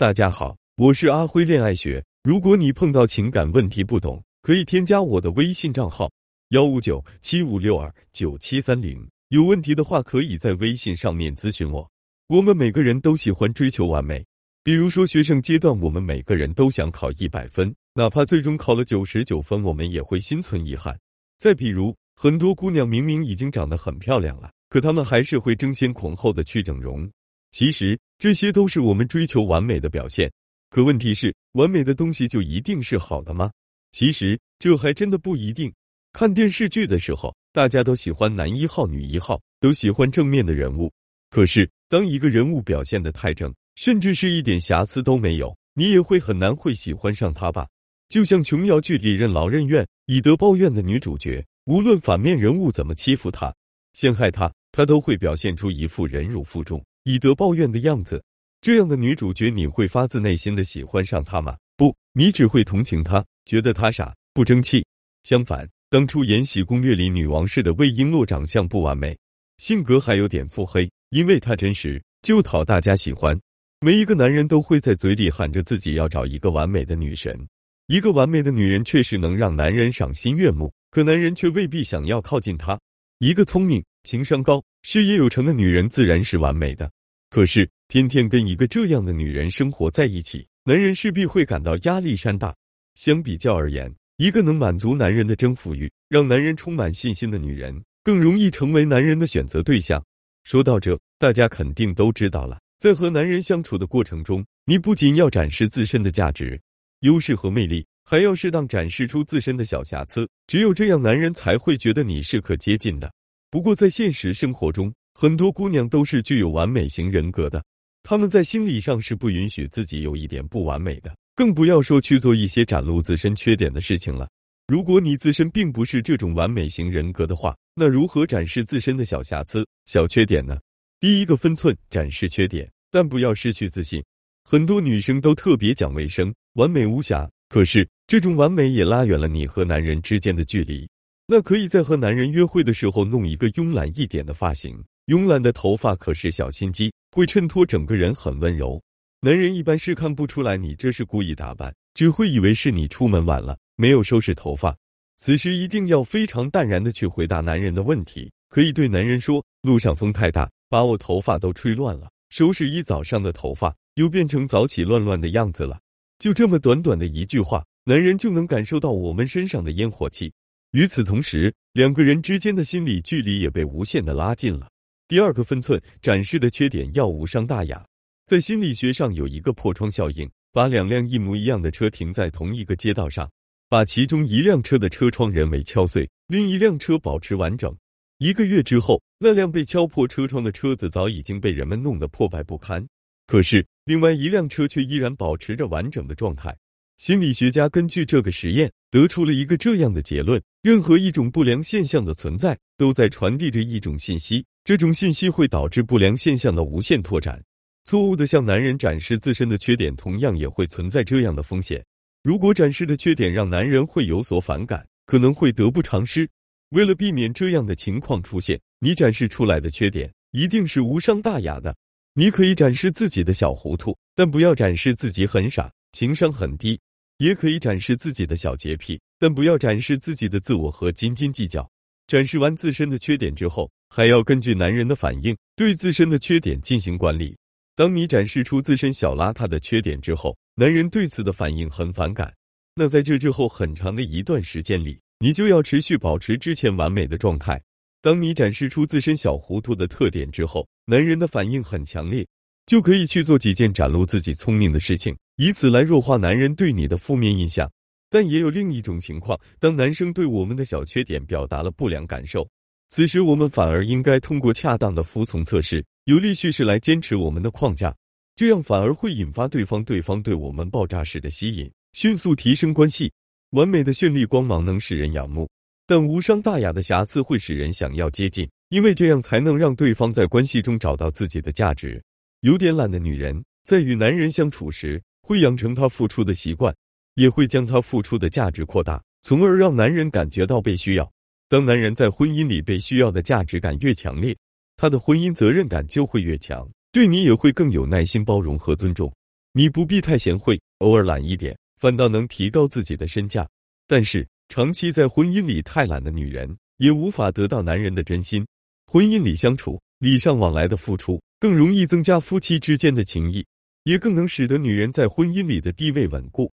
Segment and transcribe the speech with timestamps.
[0.00, 2.02] 大家好，我是阿辉恋爱学。
[2.22, 6.10] 如果你碰到情感问题不懂，可以添加我的微信账号
[6.52, 9.06] 幺五九七五六二九七三零。
[9.28, 11.86] 有问题的话，可以在微信上面咨询我。
[12.28, 14.24] 我们每个人都喜欢追求完美，
[14.64, 20.98] 比如说学生阶段，我们每个人都想考一百分，哪怕最终考了九十九分，我们也会心存遗憾。
[21.36, 27.06] 再比如，很多姑娘明明已经长得很漂亮了，可她们还是会争先恐后的去整容。
[27.50, 30.30] 其实这些都是我们追求完美的表现，
[30.68, 33.50] 可问题是，完美的东西就一定是好的吗？
[33.92, 35.72] 其实这还真的不一定。
[36.12, 40.92] 看电视剧的时候，大家都喜欢男一号、女一号，都喜欢正面的人物。
[41.30, 47.66] 可是当一个人物表现的太正，甚至是一点瑕疵都没有，你也会很难会喜欢上他吧？
[48.10, 53.54] 就像琼瑶剧里任劳任怨、以德报怨的女主角，无论反面人物怎么欺负她、
[53.94, 56.84] 陷害她，她都会表现出一副忍辱负重。
[57.04, 58.22] 以德报怨的样子，
[58.60, 61.56] 这样的女主角你会发自内心的喜欢上她吗？
[61.76, 64.84] 不，你只会同情她，觉得她傻不争气。
[65.22, 69.16] 相反，当初《延禧攻略》里女王式的魏璎珞长相不完美，
[69.56, 73.38] 性格还有点腹黑，因为她真实，就讨大家喜欢。
[73.80, 77.48] 每一个男人都会在嘴里喊着自己要找一个完美的女神，
[77.86, 82.78] 一个完美的女人确实能让男人赏心悦目，可男人却未必想要靠近她。
[83.20, 83.82] 一个聪明。
[84.02, 86.90] 情商高、事业有成的女人自然是完美的，
[87.28, 92.54] 可是天天跟一个这样的女人生活在一起，男人势必会感到压力山大。
[92.94, 100.02] 相比较而言，一个能满足男人的征服欲、让男人充满信心的女人，更容易成为男人的选择对象。
[100.44, 106.60] 说到这，大家肯定都知道了，在和男人相处的过程中，你不仅要展示自身的价值、
[107.00, 110.28] 优势和魅力，还要适当展示出自身的小瑕疵。
[110.46, 113.12] 只有这样，男人才会觉得你是可接近的。
[113.50, 117.60] 不过，在现实生活中，很多姑娘都是具有完美型人格的，
[118.04, 124.28] 她们在心理上是不允许自己有一点不完美的，更不要说去做一些展露自身缺点的事情了。
[124.68, 130.56] 如果你自身并不是这种完美型人格的话，那如何展示自身的小瑕疵、小缺点呢？
[131.00, 134.00] 第一个分寸，展示缺点，但不要失去自信。
[134.44, 140.88] 很多女生都特别讲卫生、完美无瑕，可是这种完美也拉远了你和男人之间的距离。
[141.32, 148.82] 那可以在和男人约会的时候弄一个慵懒一点的发型，慵懒的头发可是小心机，会衬托整个人很温柔。
[149.20, 154.76] 男人一般是看不出来你这是故意打扮，只会以为是你出门晚了没有收拾头发。
[155.18, 165.78] 此时一定要非常淡然的去回答男人的问题，可以对男人说：“路上风太大，把我头发都吹乱了，收拾一早上的头发又变成早起乱乱的样子了。”
[166.18, 170.32] 就这么短短的一句话，男人就能感受到我们身上的烟火气。
[170.72, 174.70] 与此同时，两个人之间的心理距离也被无限的拉近了。
[175.08, 177.84] 第二个分寸，展示的缺点要无伤大雅。
[178.24, 183.28] 在心理学上有一个破窗效应，把两辆一模一样的车停在同一个街道上，
[183.68, 187.76] 把其中一辆车的车窗人为敲碎，另一辆车保持完整。
[188.18, 192.86] 一个月之后，那辆被敲破车窗的车子早已经被人们弄得破败不堪，
[193.26, 196.56] 可是另外一辆车却依然保持着完整的状态。
[196.96, 207.42] 心理学家根据这个实验得出了一个这样的结论：任何一种不良现象的存在，都在传递着一种信息，这种信息会导致不良现象的无限拓展。
[207.84, 211.84] 错误的向男人展示自身的缺点，同样也会存在这样的风险。
[212.22, 216.28] 如果展示的缺点让男人会有所反感，可能会得不偿失。
[216.70, 221.74] 为了避免这样的情况出现，你展示出来的缺点一定是无伤大雅的。
[222.14, 226.78] 你可以展示自己的小糊涂，但不要展示自己很傻，情商很低。
[227.20, 231.70] 也可以展示自己的小洁癖，但不要展示自己的自我和斤斤计较。
[232.06, 237.36] 展示完自身的缺点之后，还要根据男人的反应对自身的缺点进行管理。
[237.76, 242.32] 当你展示出自身小邋遢的缺点之后，男人对此的反应很反感。
[242.74, 247.60] 那在这之后很长的一段时间里，你就要持续保持之前完美的状态。
[248.00, 252.26] 当你展示出自身小糊涂的特点之后，男人的反应很强烈，
[252.64, 255.14] 就可以去做几件展露自己聪明的事情。
[255.40, 257.66] 以此来弱化男人对你的负面印象，
[258.10, 262.46] 但也有另一种情况：当男生对我们的小缺点表达了不良感受，
[262.90, 267.96] 此时我们反而应该通过恰当的服从测试、有力叙事来坚持我们的框架，
[268.36, 273.10] 这样反而会引发对方对方对我们爆炸式的吸引，迅速提升关系。
[273.52, 275.48] 完美的绚丽光芒能使人仰慕，
[275.86, 281.98] 但无伤大雅的瑕疵会使人想要接近，因为这样才能让对方在关系中找到自己的价值。
[282.42, 285.00] 有点懒的女人在与男人相处时。
[285.22, 286.74] 会养成他付出的习惯
[287.14, 291.10] 也会将他付出的价值扩大从而让男人感觉到被需要
[291.48, 294.36] 当男人在婚姻里被需要的价值感越强烈
[294.76, 296.66] 他的婚姻责任感就会越强。
[296.92, 299.12] 对你也会更有耐心包容和尊重
[299.52, 303.48] 你不必太贤惠偶尔懒一点反倒能提高自己的身价
[303.86, 308.44] 但是长期在婚姻里太懒的女人也无法得到男人的真心
[308.86, 313.44] 婚姻里相处礼尚往来的付出更容易增加夫妻之间的情谊。
[313.84, 316.52] 也更能使得女人在婚姻里的地位稳固。